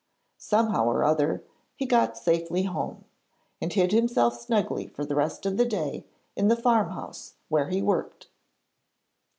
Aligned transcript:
Somehow 0.39 0.85
or 0.85 1.03
other 1.03 1.43
he 1.75 1.85
got 1.85 2.17
safely 2.17 2.63
home, 2.63 3.05
and 3.61 3.71
hid 3.71 3.91
himself 3.91 4.33
snugly 4.33 4.87
for 4.87 5.05
the 5.05 5.13
rest 5.13 5.45
of 5.45 5.57
the 5.57 5.65
day 5.65 6.07
in 6.35 6.47
the 6.47 6.55
farmhouse 6.55 7.35
where 7.49 7.67
he 7.69 7.83
worked. 7.83 8.27